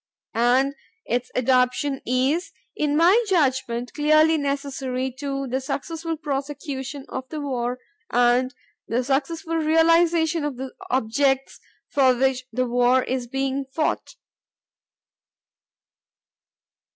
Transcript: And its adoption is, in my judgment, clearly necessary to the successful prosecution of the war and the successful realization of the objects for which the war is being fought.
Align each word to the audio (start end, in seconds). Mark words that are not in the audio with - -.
And 0.33 0.73
its 1.05 1.29
adoption 1.35 2.01
is, 2.07 2.51
in 2.75 2.97
my 2.97 3.23
judgment, 3.29 3.93
clearly 3.93 4.35
necessary 4.35 5.11
to 5.19 5.45
the 5.45 5.61
successful 5.61 6.17
prosecution 6.17 7.05
of 7.07 7.29
the 7.29 7.39
war 7.39 7.77
and 8.11 8.51
the 8.87 9.03
successful 9.03 9.57
realization 9.57 10.43
of 10.43 10.57
the 10.57 10.73
objects 10.89 11.59
for 11.91 12.15
which 12.15 12.45
the 12.51 12.65
war 12.65 13.03
is 13.03 13.27
being 13.27 13.65
fought. 13.71 14.15